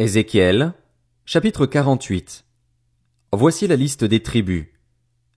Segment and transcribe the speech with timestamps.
[0.00, 0.72] Ézéchiel,
[1.26, 2.46] chapitre 48.
[3.34, 4.68] Voici la liste des tribus.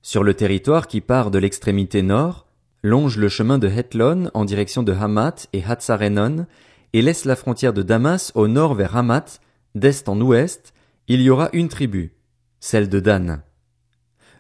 [0.01, 2.48] Sur le territoire qui part de l'extrémité nord,
[2.82, 6.48] longe le chemin de Hetlon en direction de Hamath et Hatzarenon,
[6.94, 9.41] et laisse la frontière de Damas au nord vers Hamath,
[9.76, 10.73] d'est en ouest,
[11.09, 12.14] il y aura une tribu,
[12.61, 13.41] celle de Dan.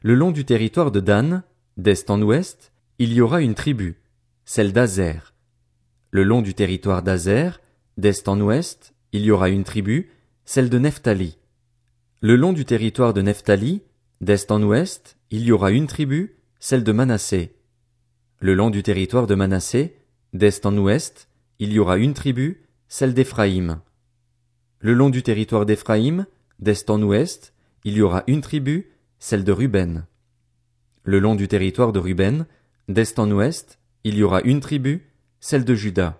[0.03, 1.43] Le long du territoire de Dan,
[1.75, 3.99] d'est en ouest, il y aura une tribu,
[4.45, 5.33] celle d'Azer.
[6.11, 7.59] Le long du territoire d'Azer,
[7.97, 10.09] d'est en ouest, il y aura une tribu,
[10.43, 11.37] celle de Nephtali.
[12.19, 13.83] Le long du territoire de Nephtali,
[14.21, 17.55] d'est en ouest, il y aura une tribu, celle de Manassé.
[18.39, 19.95] Le long du territoire de Manassé,
[20.33, 21.29] d'est en ouest,
[21.59, 23.79] il y aura une tribu, celle d'Éphraïm.
[24.79, 26.25] Le long du territoire d'Éphraïm,
[26.59, 30.05] d'est en ouest, il y aura une tribu, celle de Ruben.
[31.03, 32.47] Le long du territoire de Ruben,
[32.87, 36.19] d'est en ouest, il y aura une tribu, celle de Juda.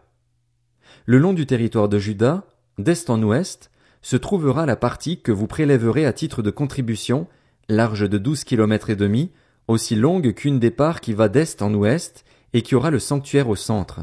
[1.06, 2.46] Le long du territoire de Juda,
[2.78, 7.28] d'est en ouest, se trouvera la partie que vous prélèverez à titre de contribution,
[7.70, 9.32] large de douze kilomètres et demi,
[9.68, 13.56] aussi longue qu'une des qui va d'est en ouest, et qui aura le sanctuaire au
[13.56, 14.02] centre.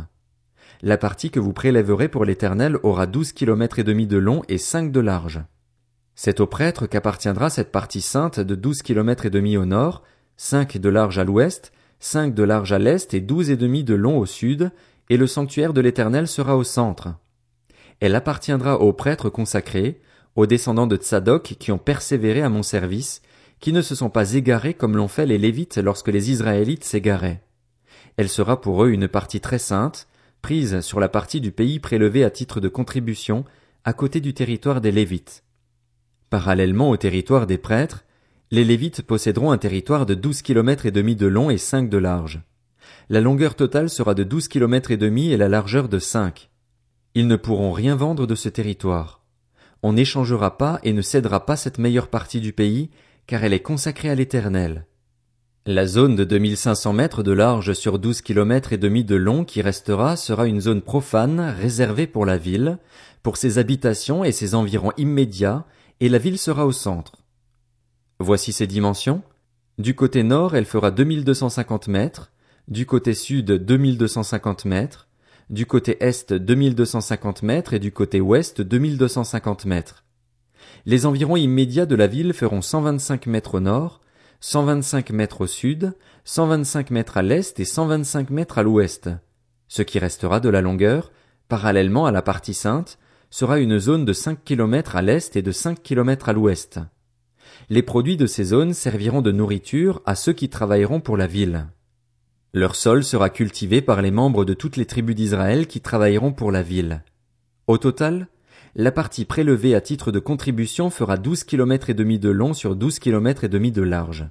[0.82, 4.58] La partie que vous prélèverez pour l'éternel aura douze kilomètres et demi de long et
[4.58, 5.42] cinq de large.
[6.14, 10.02] C'est au prêtre qu'appartiendra cette partie sainte de douze kilomètres et demi au nord,
[10.36, 13.94] cinq de large à l'ouest, cinq de large à l'est et douze et demi de
[13.94, 14.70] long au sud,
[15.10, 17.14] et le sanctuaire de l'éternel sera au centre.
[18.00, 20.00] Elle appartiendra aux prêtres consacrés,
[20.34, 23.20] aux descendants de Tsadok qui ont persévéré à mon service,
[23.60, 27.42] qui ne se sont pas égarés comme l'ont fait les Lévites lorsque les Israélites s'égaraient.
[28.16, 30.08] Elle sera pour eux une partie très sainte,
[30.40, 33.44] prise sur la partie du pays prélevée à titre de contribution,
[33.84, 35.44] à côté du territoire des Lévites.
[36.30, 38.04] Parallèlement au territoire des prêtres,
[38.50, 41.98] les Lévites posséderont un territoire de douze kilomètres et demi de long et cinq de
[41.98, 42.40] large.
[43.08, 46.49] La longueur totale sera de douze kilomètres et demi et la largeur de cinq.
[47.14, 49.20] Ils ne pourront rien vendre de ce territoire.
[49.82, 52.90] On n'échangera pas et ne cédera pas cette meilleure partie du pays,
[53.26, 54.86] car elle est consacrée à l'Éternel.
[55.66, 59.60] La zone de 2500 mètres de large sur 12 kilomètres et demi de long qui
[59.60, 62.78] restera sera une zone profane réservée pour la ville,
[63.22, 65.66] pour ses habitations et ses environs immédiats,
[66.00, 67.24] et la ville sera au centre.
[68.18, 69.22] Voici ses dimensions.
[69.78, 72.32] Du côté nord, elle fera 2250 mètres,
[72.68, 75.08] du côté sud 2250 mètres,
[75.50, 80.04] du côté est 2250 mètres et du côté ouest 2250 mètres.
[80.86, 84.00] Les environs immédiats de la ville feront 125 mètres au nord,
[84.38, 85.92] 125 mètres au sud,
[86.24, 89.10] 125 mètres à l'est et 125 mètres à l'ouest.
[89.66, 91.10] Ce qui restera de la longueur,
[91.48, 95.52] parallèlement à la partie sainte, sera une zone de 5 km à l'est et de
[95.52, 96.78] 5 km à l'ouest.
[97.68, 101.66] Les produits de ces zones serviront de nourriture à ceux qui travailleront pour la ville.
[102.52, 106.50] Leur sol sera cultivé par les membres de toutes les tribus d'Israël qui travailleront pour
[106.50, 107.04] la ville.
[107.68, 108.26] Au total,
[108.74, 112.74] la partie prélevée à titre de contribution fera douze kilomètres et demi de long sur
[112.74, 114.28] douze kilomètres et demi de large.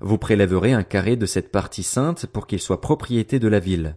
[0.00, 3.96] Vous prélèverez un carré de cette partie sainte pour qu'il soit propriété de la ville.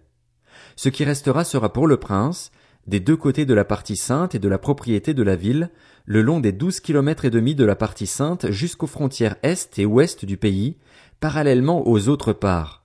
[0.75, 2.51] Ce qui restera sera pour le prince,
[2.87, 5.69] des deux côtés de la partie sainte et de la propriété de la ville,
[6.05, 9.85] le long des douze kilomètres et demi de la partie sainte jusqu'aux frontières est et
[9.85, 10.77] ouest du pays,
[11.19, 12.82] parallèlement aux autres parts.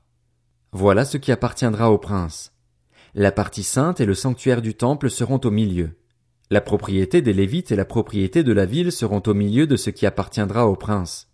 [0.73, 2.53] Voilà ce qui appartiendra au prince.
[3.15, 5.97] La partie sainte et le sanctuaire du temple seront au milieu.
[6.51, 9.89] La propriété des Lévites et la propriété de la ville seront au milieu de ce
[9.89, 11.29] qui appartiendra au prince.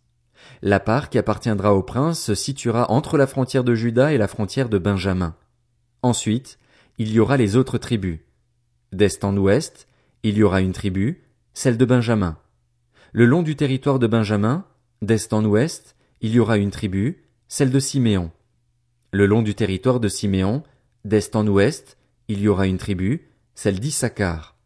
[0.63, 4.29] La part qui appartiendra au prince se situera entre la frontière de Juda et la
[4.29, 5.35] frontière de Benjamin.
[6.03, 6.59] Ensuite,
[6.99, 8.21] il y aura les autres tribus.
[8.93, 9.89] D'est en ouest,
[10.23, 11.25] il y aura une tribu,
[11.55, 12.39] celle de Benjamin.
[13.13, 14.65] Le long du territoire de Benjamin,
[15.03, 18.31] d'est en ouest, il y aura une tribu, celle de Siméon.
[19.15, 20.65] Le long du territoire de Siméon,
[21.05, 24.57] d'est en ouest, il y aura une tribu, celle d'Issachar.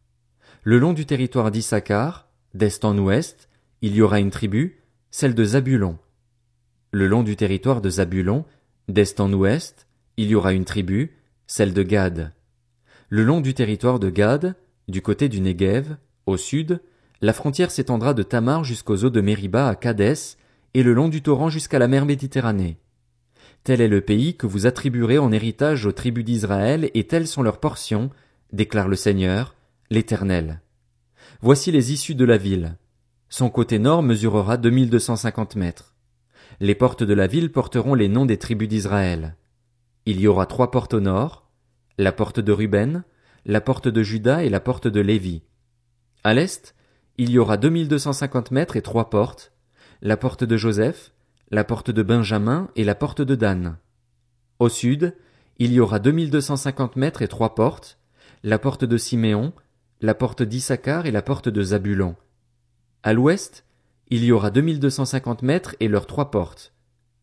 [0.63, 3.51] Le long du territoire d'Issachar, d'est en ouest,
[3.83, 5.99] il y aura une tribu, celle de Zabulon.
[6.93, 8.47] Le long du territoire de Zabulon,
[8.89, 12.33] d'est en ouest, il y aura une tribu, celle de Gad.
[13.11, 14.55] Le long du territoire de Gad,
[14.89, 16.81] du côté du Negev, au sud,
[17.21, 20.39] la frontière s'étendra de Tamar jusqu'aux eaux de Mériba à Kadès,
[20.73, 22.79] et le long du torrent jusqu'à la mer Méditerranée.
[23.65, 27.43] Tel est le pays que vous attribuerez en héritage aux tribus d'Israël, et telles sont
[27.43, 28.11] leurs portions,
[28.53, 29.55] déclare le Seigneur,
[29.91, 30.61] l'Éternel.
[31.41, 32.77] Voici les issues de la ville.
[33.29, 35.95] Son côté nord mesurera deux mille deux cent cinquante mètres.
[36.61, 39.37] Les portes de la ville porteront les noms des tribus d'Israël.
[40.07, 41.51] Il y aura trois portes au nord,
[41.99, 43.05] la porte de Ruben,
[43.45, 45.43] la porte de Juda et la porte de Lévi.
[46.25, 46.75] À l'est,
[47.19, 49.53] il y aura deux mille deux cent cinquante mètres et trois portes,
[50.01, 51.13] la porte de Joseph,
[51.51, 53.79] la porte de Benjamin et la porte de Dan.
[54.59, 55.15] Au sud,
[55.59, 57.99] il y aura deux mille deux cent cinquante mètres et trois portes,
[58.43, 59.53] la porte de Siméon,
[60.01, 62.17] la porte d'Issachar et la porte de Zabulon.
[63.03, 63.65] À l'ouest,
[64.09, 66.73] il y aura deux mille deux cent cinquante mètres et leurs trois portes.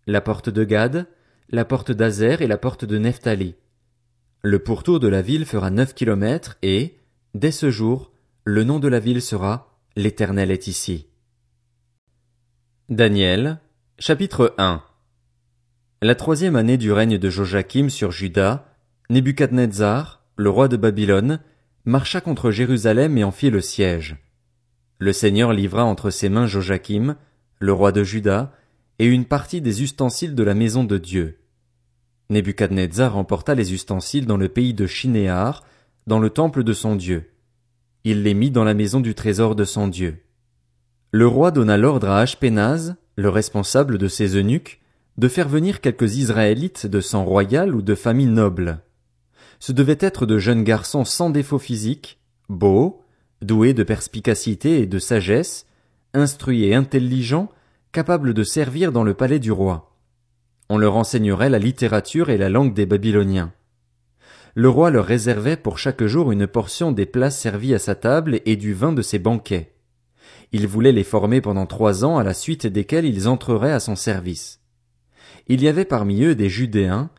[0.08, 1.08] La porte de Gad,
[1.50, 3.56] la porte d'Azer et la porte de Nephtali.
[4.42, 6.98] Le pourtour de la ville fera neuf kilomètres et,
[7.34, 8.12] dès ce jour,
[8.44, 11.08] le nom de la ville sera L'Éternel est ici.
[12.90, 13.60] Daniel,
[13.98, 14.84] chapitre 1
[16.02, 18.68] La troisième année du règne de Joachim sur Juda,
[19.10, 21.40] Nebuchadnezzar, le roi de Babylone,
[21.86, 24.18] marcha contre Jérusalem et en fit le siège.
[25.00, 27.16] Le Seigneur livra entre ses mains Joachim,
[27.60, 28.52] le roi de Juda,
[29.00, 31.40] et une partie des ustensiles de la maison de Dieu.
[32.30, 35.64] Nebuchadnezzar emporta les ustensiles dans le pays de Shinéar,
[36.06, 37.32] dans le temple de son Dieu.
[38.04, 40.22] Il les mit dans la maison du trésor de son Dieu.
[41.12, 44.82] Le roi donna l'ordre à Ashpenaz, le responsable de ses eunuques,
[45.18, 48.80] de faire venir quelques Israélites de sang royal ou de famille noble.
[49.60, 52.20] Ce devaient être de jeunes garçons sans défaut physique,
[52.50, 53.02] beaux,
[53.42, 55.66] doués de perspicacité et de sagesse,
[56.14, 57.50] instruits et intelligents,
[57.92, 59.96] capables de servir dans le palais du roi.
[60.70, 63.54] On leur enseignerait la littérature et la langue des Babyloniens.
[64.56, 68.40] Le roi leur réservait pour chaque jour une portion des plats servis à sa table
[68.46, 69.75] et du vin de ses banquets.
[70.58, 73.98] Il voulait les former pendant trois ans à la suite desquels ils entreraient à son
[73.98, 74.62] service.
[75.50, 77.10] Il y avait parmi eux des Judéens,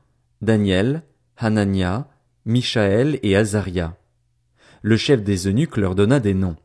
[0.40, 1.02] Daniel,
[1.36, 2.08] Hanania,
[2.46, 3.98] Michaël et Azaria.
[4.80, 6.56] Le chef des eunuques leur donna des noms.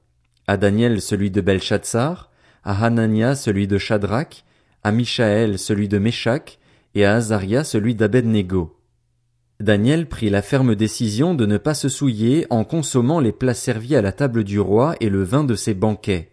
[0.47, 2.31] À Daniel celui de Belshazzar,
[2.63, 4.45] à Hanania celui de Shadrach,
[4.81, 6.57] à Michaël celui de Meshach,
[6.95, 8.79] et à Azaria celui d'Abednego.
[9.59, 13.97] Daniel prit la ferme décision de ne pas se souiller en consommant les plats servis
[13.97, 16.30] à la table du roi et le vin de ses banquets.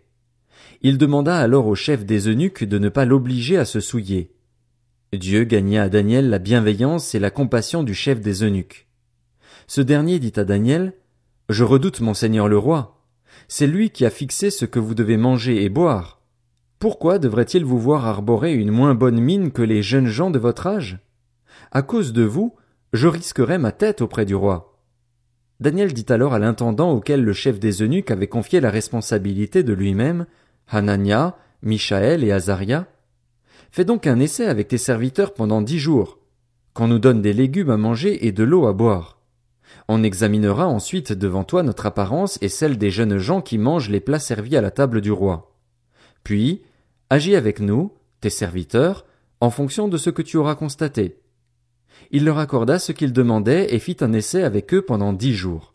[0.82, 4.32] Il demanda alors au chef des eunuques de ne pas l'obliger à se souiller.
[5.12, 8.86] Dieu gagna à Daniel la bienveillance et la compassion du chef des eunuques.
[9.66, 10.92] Ce dernier dit à Daniel,
[11.48, 13.02] Je redoute mon seigneur le roi.
[13.48, 16.22] C'est lui qui a fixé ce que vous devez manger et boire.
[16.78, 20.68] Pourquoi devrait-il vous voir arborer une moins bonne mine que les jeunes gens de votre
[20.68, 21.00] âge?
[21.72, 22.54] À cause de vous,
[22.92, 24.78] je risquerais ma tête auprès du roi.
[25.58, 29.72] Daniel dit alors à l'intendant auquel le chef des eunuques avait confié la responsabilité de
[29.72, 30.26] lui-même,
[30.68, 32.86] Hanania, Michaël et Azaria,
[33.70, 36.18] Fais donc un essai avec tes serviteurs pendant dix jours,
[36.72, 39.18] qu'on nous donne des légumes à manger et de l'eau à boire.
[39.88, 44.00] On examinera ensuite devant toi notre apparence et celle des jeunes gens qui mangent les
[44.00, 45.54] plats servis à la table du roi.
[46.24, 46.62] Puis,
[47.10, 49.04] agis avec nous, tes serviteurs,
[49.40, 51.20] en fonction de ce que tu auras constaté.
[52.10, 55.74] Il leur accorda ce qu'ils demandaient et fit un essai avec eux pendant dix jours.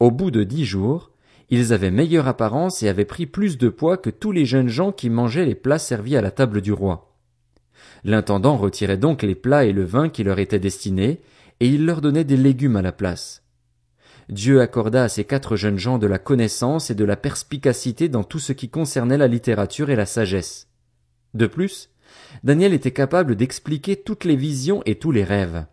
[0.00, 1.09] Au bout de dix jours,
[1.50, 4.92] ils avaient meilleure apparence et avaient pris plus de poids que tous les jeunes gens
[4.92, 7.16] qui mangeaient les plats servis à la table du roi.
[8.04, 11.20] L'intendant retirait donc les plats et le vin qui leur étaient destinés,
[11.58, 13.42] et il leur donnait des légumes à la place.
[14.28, 18.22] Dieu accorda à ces quatre jeunes gens de la connaissance et de la perspicacité dans
[18.22, 20.68] tout ce qui concernait la littérature et la sagesse.
[21.34, 21.90] De plus,
[22.44, 25.66] Daniel était capable d'expliquer toutes les visions et tous les rêves.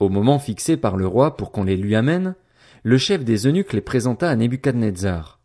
[0.00, 2.34] Au moment fixé par le roi pour qu'on les lui amène,
[2.84, 5.38] le chef des eunuques les présenta à Nebuchadnezzar.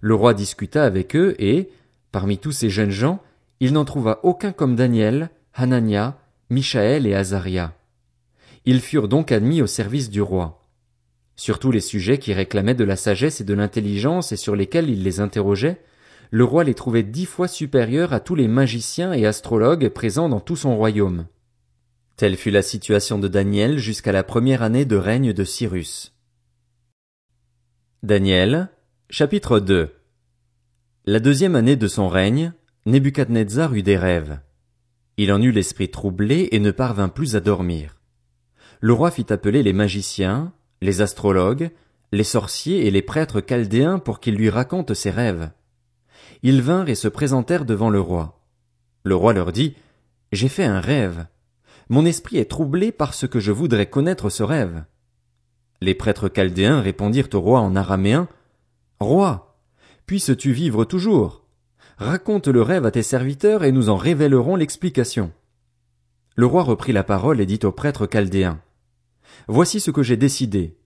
[0.00, 1.70] Le roi discuta avec eux et,
[2.12, 3.20] parmi tous ces jeunes gens,
[3.58, 6.18] il n'en trouva aucun comme Daniel, Hanania,
[6.48, 7.74] Michaël et Azaria.
[8.66, 10.62] Ils furent donc admis au service du roi.
[11.34, 14.90] Sur tous les sujets qui réclamaient de la sagesse et de l'intelligence et sur lesquels
[14.90, 15.80] il les interrogeait,
[16.30, 20.40] le roi les trouvait dix fois supérieurs à tous les magiciens et astrologues présents dans
[20.40, 21.26] tout son royaume.
[22.16, 26.14] Telle fut la situation de Daniel jusqu'à la première année de règne de Cyrus.
[28.02, 28.70] Daniel,
[29.10, 29.92] chapitre 2
[31.04, 32.54] La deuxième année de son règne,
[32.86, 34.40] Nebuchadnezzar eut des rêves.
[35.18, 38.00] Il en eut l'esprit troublé et ne parvint plus à dormir.
[38.80, 41.72] Le roi fit appeler les magiciens, les astrologues,
[42.10, 45.50] les sorciers et les prêtres chaldéens pour qu'ils lui racontent ses rêves.
[46.42, 48.40] Ils vinrent et se présentèrent devant le roi.
[49.02, 49.74] Le roi leur dit,
[50.32, 51.26] J'ai fait un rêve.
[51.90, 54.84] Mon esprit est troublé parce que je voudrais connaître ce rêve.
[55.82, 58.28] Les prêtres chaldéens répondirent au roi en araméen,
[59.00, 59.56] Roi,
[60.04, 61.46] puisses-tu vivre toujours?
[61.96, 65.32] Raconte le rêve à tes serviteurs et nous en révélerons l'explication.
[66.36, 68.60] Le roi reprit la parole et dit aux prêtres chaldéens,
[69.48, 70.76] Voici ce que j'ai décidé.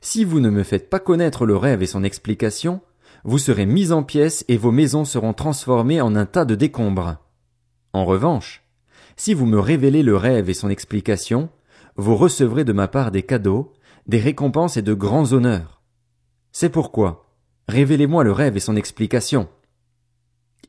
[0.00, 2.80] Si vous ne me faites pas connaître le rêve et son explication,
[3.24, 7.16] vous serez mis en pièces et vos maisons seront transformées en un tas de décombres.
[7.92, 8.64] En revanche,
[9.16, 11.50] si vous me révélez le rêve et son explication,
[11.96, 13.74] vous recevrez de ma part des cadeaux,
[14.06, 15.82] des récompenses et de grands honneurs.
[16.52, 17.26] C'est pourquoi,
[17.68, 19.48] révélez-moi le rêve et son explication.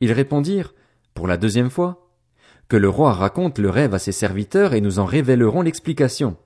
[0.00, 0.74] Ils répondirent,
[1.14, 2.10] pour la deuxième fois,
[2.68, 6.36] que le roi raconte le rêve à ses serviteurs et nous en révélerons l'explication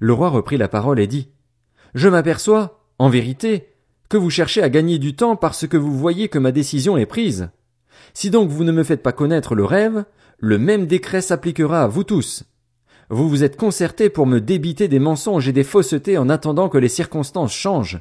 [0.00, 1.30] le roi reprit la parole et dit
[1.94, 3.74] Je m'aperçois, en vérité,
[4.08, 7.06] que vous cherchez à gagner du temps parce que vous voyez que ma décision est
[7.06, 7.50] prise.
[8.12, 10.04] Si donc vous ne me faites pas connaître le rêve,
[10.38, 12.44] le même décret s'appliquera à vous tous.
[13.10, 16.78] Vous vous êtes concertés pour me débiter des mensonges et des faussetés en attendant que
[16.78, 18.00] les circonstances changent.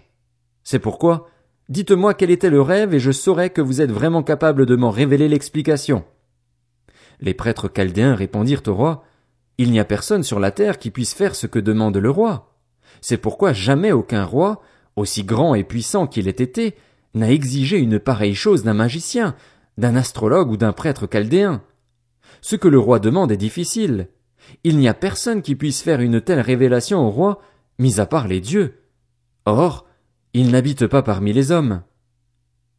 [0.64, 1.30] C'est pourquoi,
[1.70, 4.92] dites-moi quel était le rêve et je saurai que vous êtes vraiment capable de m'en
[4.92, 6.06] révéler l'explication.
[7.20, 9.04] Les prêtres chaldéens répondirent au roi,
[9.58, 12.56] Il n'y a personne sur la terre qui puisse faire ce que demande le roi.
[13.02, 14.62] C'est pourquoi jamais aucun roi,
[14.96, 16.76] aussi grand et puissant qu'il ait été,
[17.14, 19.36] n'a exigé une pareille chose d'un magicien,
[19.78, 21.62] d'un astrologue ou d'un prêtre chaldéen.
[22.42, 24.08] Ce que le roi demande est difficile.
[24.64, 27.42] Il n'y a personne qui puisse faire une telle révélation au roi,
[27.80, 28.82] mis à part les dieux.
[29.46, 29.86] Or,
[30.34, 31.82] il n'habite pas parmi les hommes.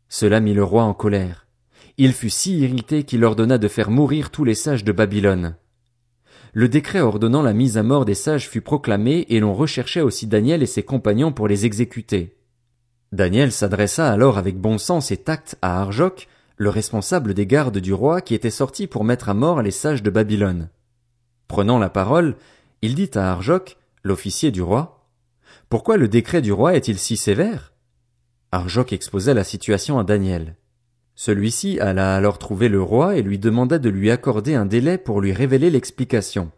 [0.08, 1.46] Cela mit le roi en colère.
[1.96, 5.56] Il fut si irrité qu'il ordonna de faire mourir tous les sages de Babylone.
[6.52, 10.26] Le décret ordonnant la mise à mort des sages fut proclamé et l'on recherchait aussi
[10.26, 12.36] Daniel et ses compagnons pour les exécuter.
[13.12, 17.92] Daniel s'adressa alors avec bon sens et tact à Arjoc, le responsable des gardes du
[17.92, 20.68] roi qui était sorti pour mettre à mort les sages de Babylone.
[21.48, 22.36] Prenant la parole,
[22.82, 25.06] il dit à Arjoc, l'officier du roi,
[25.68, 27.72] Pourquoi le décret du roi est-il si sévère?
[28.52, 30.56] Arjoc exposa la situation à Daniel.
[31.14, 35.20] Celui-ci alla alors trouver le roi et lui demanda de lui accorder un délai pour
[35.20, 36.50] lui révéler l'explication.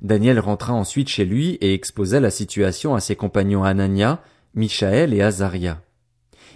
[0.00, 4.22] Daniel rentra ensuite chez lui et exposa la situation à ses compagnons Anania,
[4.54, 5.80] Michaël et Azaria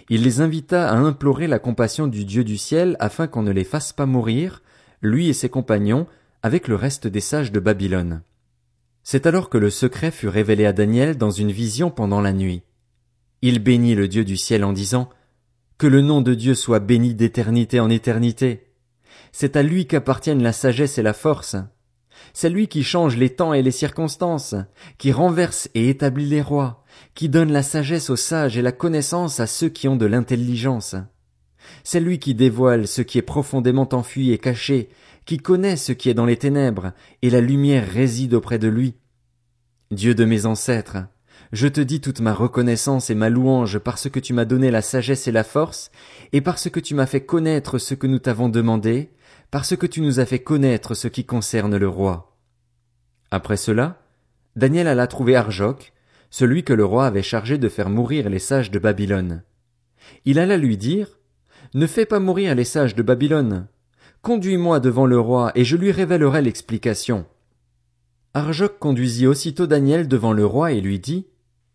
[0.09, 3.63] il les invita à implorer la compassion du Dieu du ciel afin qu'on ne les
[3.63, 4.61] fasse pas mourir,
[5.01, 6.07] lui et ses compagnons,
[6.45, 8.21] avec le reste des sages de Babylone.
[9.01, 12.61] C'est alors que le secret fut révélé à Daniel dans une vision pendant la nuit.
[13.41, 15.09] Il bénit le Dieu du ciel en disant
[15.79, 18.67] Que le nom de Dieu soit béni d'éternité en éternité.
[19.31, 21.55] C'est à lui qu'appartiennent la sagesse et la force.
[22.31, 24.53] C'est lui qui change les temps et les circonstances,
[24.99, 26.83] qui renverse et établit les rois,
[27.15, 30.95] qui donne la sagesse aux sages et la connaissance à ceux qui ont de l'intelligence.
[31.83, 34.89] C'est lui qui dévoile ce qui est profondément enfui et caché,
[35.25, 38.95] qui connaît ce qui est dans les ténèbres, et la lumière réside auprès de lui.
[39.91, 40.97] Dieu de mes ancêtres,
[41.51, 44.81] je te dis toute ma reconnaissance et ma louange parce que tu m'as donné la
[44.81, 45.91] sagesse et la force,
[46.33, 49.11] et parce que tu m'as fait connaître ce que nous t'avons demandé,
[49.51, 52.37] parce que tu nous as fait connaître ce qui concerne le roi.
[53.31, 54.01] Après cela,
[54.55, 55.93] Daniel alla trouver Arjoc,
[56.29, 59.43] celui que le roi avait chargé de faire mourir les sages de Babylone.
[60.25, 61.19] Il alla lui dire,
[61.73, 63.67] Ne fais pas mourir les sages de Babylone.
[64.25, 67.27] Conduis-moi devant le roi et je lui révélerai l'explication.
[68.33, 71.27] Arjoc conduisit aussitôt Daniel devant le roi et lui dit,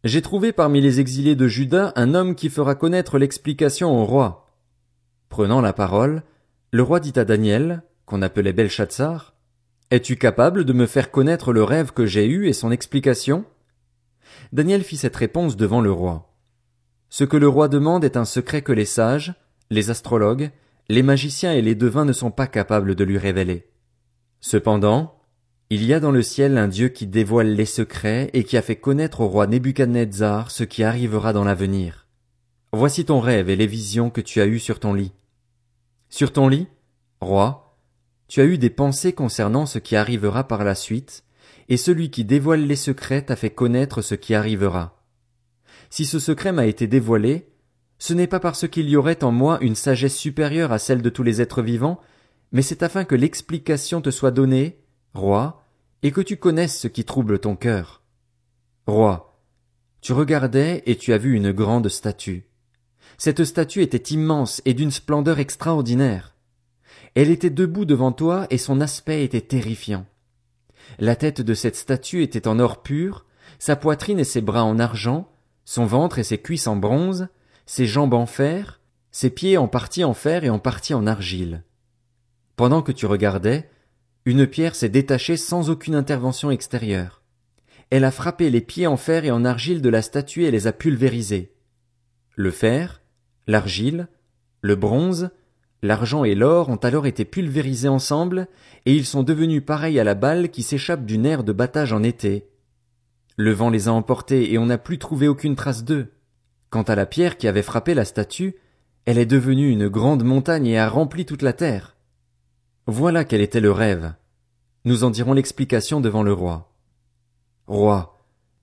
[0.02, 4.48] J'ai trouvé parmi les exilés de Juda un homme qui fera connaître l'explication au roi.
[5.28, 6.24] Prenant la parole,
[6.72, 9.34] le roi dit à Daniel, qu'on appelait Belshazzar,
[9.92, 13.44] Es-tu capable de me faire connaître le rêve que j'ai eu et son explication?
[14.52, 16.34] Daniel fit cette réponse devant le roi.
[17.10, 19.34] Ce que le roi demande est un secret que les sages,
[19.70, 20.50] les astrologues,
[20.88, 23.68] les magiciens et les devins ne sont pas capables de lui révéler.
[24.40, 25.20] Cependant,
[25.68, 28.62] il y a dans le ciel un Dieu qui dévoile les secrets et qui a
[28.62, 32.08] fait connaître au roi Nebuchadnezzar ce qui arrivera dans l'avenir.
[32.72, 35.12] Voici ton rêve et les visions que tu as eues sur ton lit.
[36.08, 36.66] Sur ton lit,
[37.20, 37.76] roi,
[38.26, 41.24] tu as eu des pensées concernant ce qui arrivera par la suite,
[41.68, 45.04] et celui qui dévoile les secrets t'a fait connaître ce qui arrivera.
[45.88, 47.49] Si ce secret m'a été dévoilé,
[48.00, 51.10] ce n'est pas parce qu'il y aurait en moi une sagesse supérieure à celle de
[51.10, 52.00] tous les êtres vivants,
[52.50, 54.80] mais c'est afin que l'explication te soit donnée,
[55.12, 55.62] roi,
[56.02, 58.00] et que tu connaisses ce qui trouble ton cœur.
[58.86, 59.38] Roi,
[60.00, 62.48] tu regardais et tu as vu une grande statue.
[63.18, 66.34] Cette statue était immense et d'une splendeur extraordinaire.
[67.14, 70.06] Elle était debout devant toi et son aspect était terrifiant.
[70.98, 73.26] La tête de cette statue était en or pur,
[73.58, 75.30] sa poitrine et ses bras en argent,
[75.66, 77.28] son ventre et ses cuisses en bronze,
[77.70, 78.80] ses jambes en fer,
[79.12, 81.62] ses pieds en partie en fer et en partie en argile.
[82.56, 83.70] Pendant que tu regardais,
[84.24, 87.22] une pierre s'est détachée sans aucune intervention extérieure.
[87.90, 90.66] Elle a frappé les pieds en fer et en argile de la statue et les
[90.66, 91.54] a pulvérisés.
[92.34, 93.02] Le fer,
[93.46, 94.08] l'argile,
[94.62, 95.30] le bronze,
[95.80, 98.48] L'argent et l'or ont alors été pulvérisés ensemble,
[98.84, 102.02] et ils sont devenus pareils à la balle qui s'échappe du nerf de battage en
[102.02, 102.50] été.
[103.36, 106.08] Le vent les a emportés et on n'a plus trouvé aucune trace d'eux.
[106.70, 108.56] Quant à la pierre qui avait frappé la statue,
[109.04, 111.96] elle est devenue une grande montagne et a rempli toute la terre.
[112.86, 114.14] Voilà quel était le rêve.
[114.84, 116.72] Nous en dirons l'explication devant le roi.
[117.66, 118.18] Roi,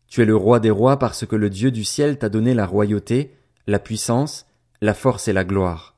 [0.07, 2.65] tu es le roi des rois parce que le Dieu du ciel t'a donné la
[2.65, 3.35] royauté,
[3.67, 4.45] la puissance,
[4.81, 5.97] la force et la gloire.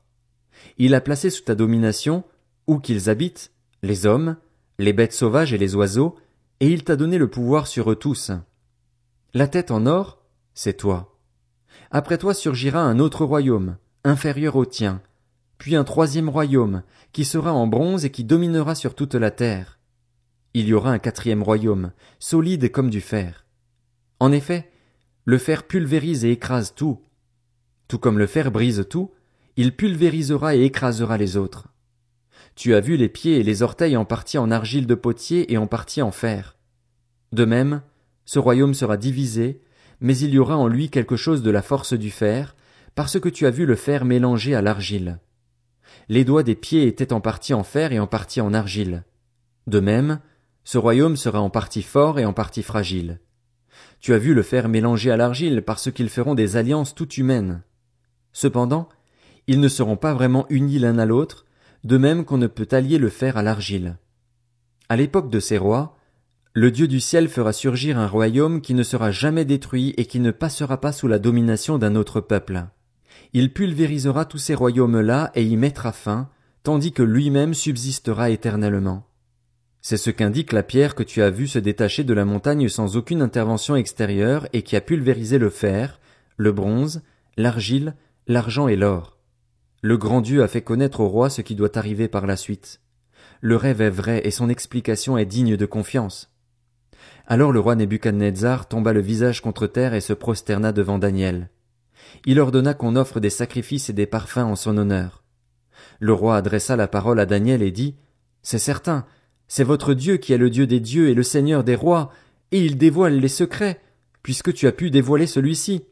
[0.78, 2.24] Il a placé sous ta domination,
[2.66, 3.52] où qu'ils habitent,
[3.82, 4.36] les hommes,
[4.78, 6.16] les bêtes sauvages et les oiseaux,
[6.58, 8.32] et il t'a donné le pouvoir sur eux tous.
[9.32, 10.22] La tête en or,
[10.54, 11.19] c'est toi.
[11.90, 15.00] Après toi surgira un autre royaume, inférieur au tien,
[15.58, 19.78] puis un troisième royaume, qui sera en bronze et qui dominera sur toute la terre.
[20.54, 23.44] Il y aura un quatrième royaume, solide comme du fer.
[24.18, 24.70] En effet,
[25.24, 27.00] le fer pulvérise et écrase tout.
[27.88, 29.12] Tout comme le fer brise tout,
[29.56, 31.68] il pulvérisera et écrasera les autres.
[32.54, 35.58] Tu as vu les pieds et les orteils en partie en argile de potier et
[35.58, 36.56] en partie en fer.
[37.32, 37.82] De même,
[38.24, 39.60] ce royaume sera divisé,
[40.00, 42.56] mais il y aura en lui quelque chose de la force du fer,
[42.94, 45.18] parce que tu as vu le fer mélangé à l'argile.
[46.08, 49.04] Les doigts des pieds étaient en partie en fer et en partie en argile.
[49.66, 50.20] De même,
[50.64, 53.20] ce royaume sera en partie fort et en partie fragile.
[54.00, 57.62] Tu as vu le fer mélangé à l'argile parce qu'ils feront des alliances toutes humaines.
[58.32, 58.88] Cependant,
[59.46, 61.44] ils ne seront pas vraiment unis l'un à l'autre,
[61.84, 63.96] de même qu'on ne peut allier le fer à l'argile.
[64.88, 65.96] À l'époque de ces rois,
[66.52, 70.18] le Dieu du ciel fera surgir un royaume qui ne sera jamais détruit et qui
[70.18, 72.64] ne passera pas sous la domination d'un autre peuple.
[73.32, 76.28] Il pulvérisera tous ces royaumes-là et y mettra fin,
[76.64, 79.06] tandis que lui-même subsistera éternellement.
[79.80, 82.96] C'est ce qu'indique la pierre que tu as vue se détacher de la montagne sans
[82.96, 86.00] aucune intervention extérieure et qui a pulvérisé le fer,
[86.36, 87.02] le bronze,
[87.36, 87.94] l'argile,
[88.26, 89.18] l'argent et l'or.
[89.82, 92.80] Le grand Dieu a fait connaître au roi ce qui doit arriver par la suite.
[93.40, 96.29] Le rêve est vrai et son explication est digne de confiance.
[97.30, 101.48] Alors le roi Nebuchadnezzar tomba le visage contre terre et se prosterna devant Daniel.
[102.26, 105.22] Il ordonna qu'on offre des sacrifices et des parfums en son honneur.
[106.00, 107.94] Le roi adressa la parole à Daniel et dit,
[108.42, 109.06] C'est certain,
[109.46, 112.10] c'est votre Dieu qui est le Dieu des dieux et le Seigneur des rois,
[112.50, 113.80] et il dévoile les secrets,
[114.24, 115.84] puisque tu as pu dévoiler celui-ci.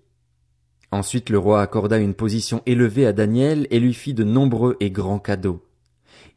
[0.90, 4.90] Ensuite le roi accorda une position élevée à Daniel et lui fit de nombreux et
[4.90, 5.67] grands cadeaux.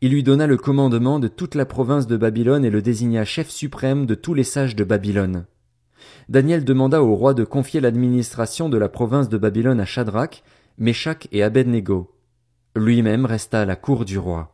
[0.03, 3.50] Il lui donna le commandement de toute la province de Babylone et le désigna chef
[3.50, 5.46] suprême de tous les sages de Babylone.
[6.27, 10.41] Daniel demanda au roi de confier l'administration de la province de Babylone à Shadrach,
[10.79, 12.15] Meshach et Abednego.
[12.75, 14.51] Lui-même resta à la cour du roi.